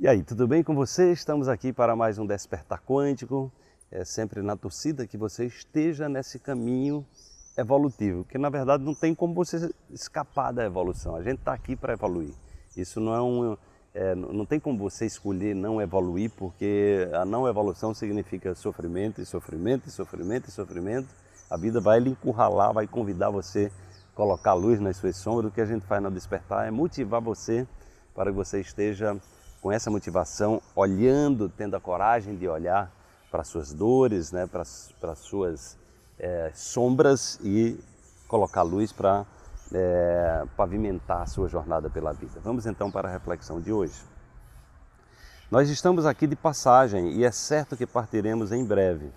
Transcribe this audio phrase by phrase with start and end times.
[0.00, 1.10] E aí, tudo bem com você?
[1.10, 3.50] Estamos aqui para mais um Despertar Quântico.
[3.90, 7.04] É sempre na torcida que você esteja nesse caminho
[7.56, 11.16] evolutivo, que na verdade não tem como você escapar da evolução.
[11.16, 12.32] A gente está aqui para evoluir.
[12.76, 13.56] Isso não é um,
[13.92, 19.26] é, não tem como você escolher não evoluir, porque a não evolução significa sofrimento e
[19.26, 21.08] sofrimento e sofrimento e sofrimento.
[21.50, 23.72] A vida vai lhe encurralar, vai convidar você
[24.12, 25.50] a colocar luz nas suas sombras.
[25.50, 27.66] O que a gente faz no despertar é motivar você
[28.14, 29.20] para que você esteja
[29.60, 32.90] com essa motivação, olhando, tendo a coragem de olhar
[33.30, 35.76] para suas dores, né, para, suas
[36.18, 37.78] é, sombras e
[38.26, 39.26] colocar luz para
[39.72, 42.40] é, pavimentar a sua jornada pela vida.
[42.42, 44.00] Vamos então para a reflexão de hoje.
[45.50, 49.10] Nós estamos aqui de passagem e é certo que partiremos em breve,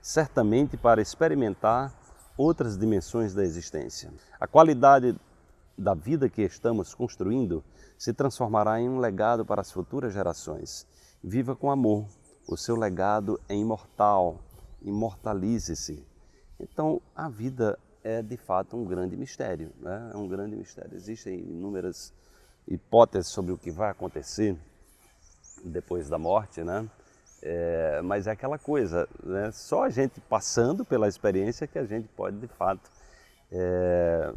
[0.00, 1.92] certamente para experimentar
[2.36, 4.10] outras dimensões da existência.
[4.40, 5.14] A qualidade
[5.76, 7.64] da vida que estamos construindo
[7.98, 10.86] se transformará em um legado para as futuras gerações.
[11.22, 12.06] Viva com amor,
[12.46, 14.38] o seu legado é imortal,
[14.82, 16.04] imortalize-se.
[16.60, 20.10] Então, a vida é de fato um grande mistério, né?
[20.12, 20.94] é um grande mistério.
[20.94, 22.12] Existem inúmeras
[22.68, 24.56] hipóteses sobre o que vai acontecer
[25.64, 26.88] depois da morte, né?
[27.42, 29.50] É, mas é aquela coisa, né?
[29.52, 32.90] só a gente passando pela experiência que a gente pode de fato
[33.52, 34.32] é,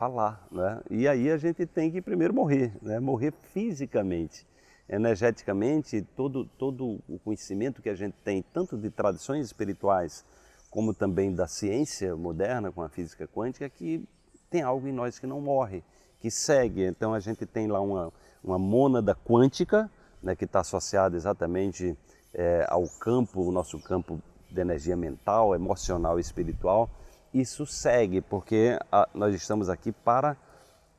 [0.00, 0.48] falar.
[0.50, 0.80] Né?
[0.88, 2.98] E aí a gente tem que primeiro morrer, né?
[2.98, 4.46] morrer fisicamente,
[4.88, 10.24] energeticamente, todo, todo o conhecimento que a gente tem, tanto de tradições espirituais
[10.70, 14.02] como também da ciência moderna com a física quântica, que
[14.48, 15.84] tem algo em nós que não morre,
[16.18, 16.82] que segue.
[16.84, 18.10] Então a gente tem lá uma,
[18.42, 19.90] uma mônada quântica,
[20.22, 21.94] né, que está associada exatamente
[22.32, 24.18] é, ao campo, o nosso campo
[24.50, 26.88] de energia mental, emocional e espiritual.
[27.32, 30.36] Isso segue, porque a, nós estamos aqui para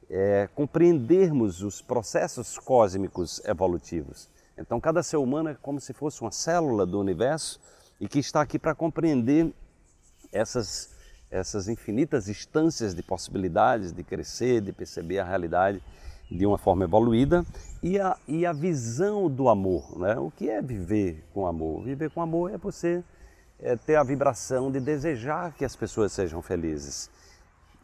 [0.10, 4.30] é, compreendermos os processos cósmicos evolutivos.
[4.58, 7.60] Então, cada ser humano é como se fosse uma célula do universo
[8.00, 9.54] e que está aqui para compreender
[10.32, 10.92] essas,
[11.30, 15.82] essas infinitas instâncias de possibilidades de crescer, de perceber a realidade
[16.30, 17.45] de uma forma evoluída
[17.84, 20.00] e a, e a visão do amor.
[20.00, 20.17] Né?
[20.17, 21.84] O que é viver com amor?
[21.84, 23.04] Viver com amor é você
[23.61, 27.10] é, ter a vibração de desejar que as pessoas sejam felizes.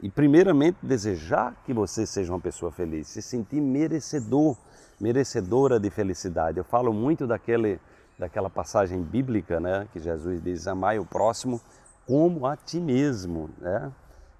[0.01, 4.55] E, primeiramente, desejar que você seja uma pessoa feliz, se sentir merecedor,
[4.99, 6.57] merecedora de felicidade.
[6.57, 7.79] Eu falo muito daquele,
[8.17, 11.59] daquela passagem bíblica né, que Jesus diz: Amai o próximo
[12.05, 13.49] como a ti mesmo.
[13.57, 13.91] Né?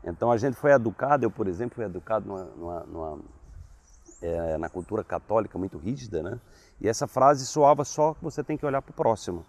[0.04, 3.20] Então a gente foi educado, eu por exemplo fui educado numa, numa, numa,
[4.22, 6.40] é, na cultura católica muito rígida, né?
[6.80, 9.44] e essa frase soava só que você tem que olhar para o próximo.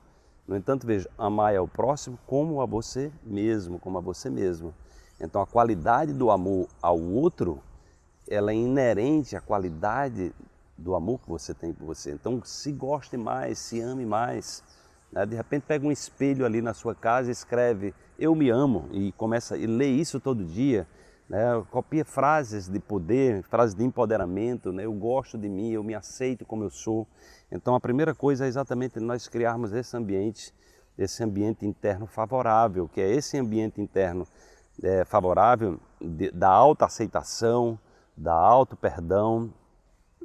[0.48, 4.74] No entanto, veja, amar ao próximo como a você mesmo, como a você mesmo.
[5.20, 7.60] Então a qualidade do amor ao outro,
[8.26, 10.32] ela é inerente à qualidade
[10.76, 12.12] do amor que você tem por você.
[12.12, 14.64] Então se goste mais, se ame mais.
[15.12, 15.26] Né?
[15.26, 19.12] De repente pega um espelho ali na sua casa e escreve eu me amo e
[19.12, 20.86] começa e lê isso todo dia.
[21.28, 21.40] Né?
[21.70, 24.86] Copia frases de poder, frases de empoderamento, né?
[24.86, 27.06] eu gosto de mim, eu me aceito como eu sou.
[27.52, 30.54] Então a primeira coisa é exatamente nós criarmos esse ambiente,
[30.96, 34.26] esse ambiente interno favorável, que é esse ambiente interno
[34.82, 37.78] é, favorável de, da autoaceitação,
[38.16, 39.52] da auto perdão,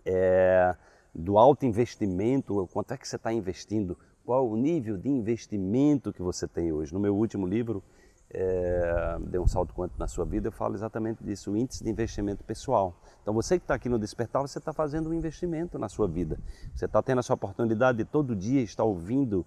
[0.06, 0.76] é,
[1.14, 6.22] do alto investimento, quanto é que você está investindo qual o nível de investimento que
[6.22, 6.94] você tem hoje.
[6.94, 7.84] No meu último livro,
[8.34, 11.90] é, Dê um Salto Quanto na Sua Vida, eu falo exatamente disso, o índice de
[11.90, 12.96] investimento pessoal.
[13.22, 16.38] Então você que está aqui no Despertar, você está fazendo um investimento na sua vida.
[16.76, 19.46] Você está tendo a sua oportunidade de todo dia estar ouvindo,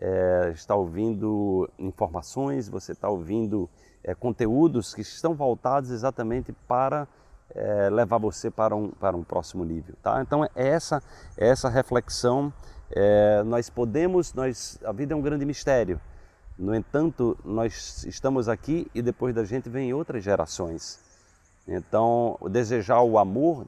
[0.00, 3.68] é, estar ouvindo informações, você está ouvindo
[4.04, 7.08] é, conteúdos que estão voltados exatamente para
[7.54, 9.94] é, levar você para um, para um próximo nível.
[10.02, 10.20] Tá?
[10.20, 11.02] Então é essa,
[11.38, 12.52] é essa reflexão
[12.90, 16.00] é, nós podemos, nós, a vida é um grande mistério.
[16.58, 20.98] No entanto, nós estamos aqui e depois da gente vem outras gerações.
[21.68, 23.66] Então, desejar o amor,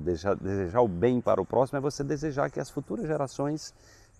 [0.00, 3.74] desejar o bem para o próximo é você desejar que as futuras gerações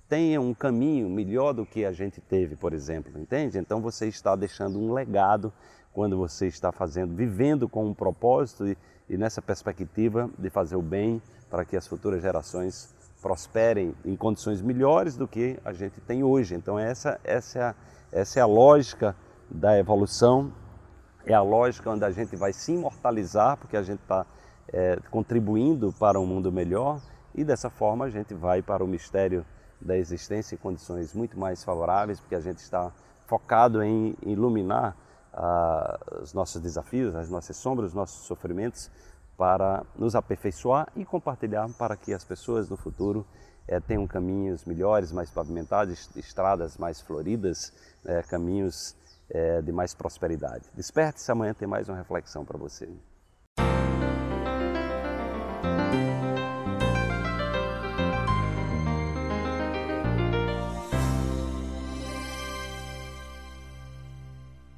[0.09, 3.57] tenham um caminho melhor do que a gente teve, por exemplo, entende?
[3.59, 5.53] Então você está deixando um legado
[5.93, 8.77] quando você está fazendo, vivendo com um propósito e,
[9.09, 14.61] e nessa perspectiva de fazer o bem para que as futuras gerações prosperem em condições
[14.63, 16.55] melhores do que a gente tem hoje.
[16.55, 17.75] Então essa, essa, é, a,
[18.13, 19.15] essa é a lógica
[19.51, 20.53] da evolução,
[21.27, 24.25] é a lógica onde a gente vai se imortalizar, porque a gente está
[24.73, 27.01] é, contribuindo para um mundo melhor
[27.35, 29.45] e dessa forma a gente vai para o mistério
[29.81, 32.93] da existência em condições muito mais favoráveis, porque a gente está
[33.27, 34.97] focado em iluminar
[35.33, 38.91] ah, os nossos desafios, as nossas sombras, os nossos sofrimentos,
[39.41, 43.27] para nos aperfeiçoar e compartilhar para que as pessoas no futuro
[43.67, 47.73] é, tenham caminhos melhores, mais pavimentados, estradas mais floridas,
[48.05, 48.95] é, caminhos
[49.31, 50.67] é, de mais prosperidade.
[50.75, 52.87] Desperte-se, amanhã tem mais uma reflexão para você.